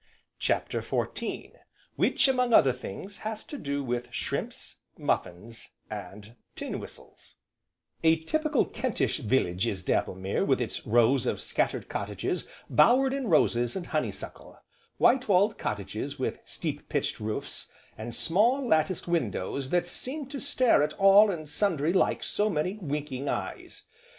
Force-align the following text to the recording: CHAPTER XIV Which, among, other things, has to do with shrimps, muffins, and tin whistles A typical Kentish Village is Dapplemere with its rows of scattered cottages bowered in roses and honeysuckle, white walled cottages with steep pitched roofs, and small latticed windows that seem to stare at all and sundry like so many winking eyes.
CHAPTER 0.39 0.81
XIV 0.81 1.51
Which, 1.95 2.27
among, 2.27 2.53
other 2.53 2.73
things, 2.73 3.19
has 3.19 3.43
to 3.43 3.55
do 3.55 3.83
with 3.83 4.11
shrimps, 4.11 4.77
muffins, 4.97 5.69
and 5.91 6.35
tin 6.55 6.79
whistles 6.79 7.35
A 8.03 8.23
typical 8.23 8.65
Kentish 8.65 9.19
Village 9.19 9.67
is 9.67 9.83
Dapplemere 9.83 10.43
with 10.43 10.59
its 10.59 10.87
rows 10.87 11.27
of 11.27 11.39
scattered 11.39 11.87
cottages 11.87 12.47
bowered 12.67 13.13
in 13.13 13.27
roses 13.27 13.75
and 13.75 13.85
honeysuckle, 13.85 14.59
white 14.97 15.27
walled 15.27 15.59
cottages 15.59 16.17
with 16.17 16.39
steep 16.45 16.89
pitched 16.89 17.19
roofs, 17.19 17.69
and 17.95 18.15
small 18.15 18.65
latticed 18.67 19.07
windows 19.07 19.69
that 19.69 19.85
seem 19.85 20.25
to 20.29 20.39
stare 20.39 20.81
at 20.81 20.93
all 20.93 21.29
and 21.29 21.47
sundry 21.47 21.93
like 21.93 22.23
so 22.23 22.49
many 22.49 22.79
winking 22.81 23.29
eyes. 23.29 23.83